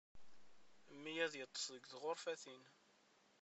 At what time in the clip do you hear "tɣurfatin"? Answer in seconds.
1.91-2.63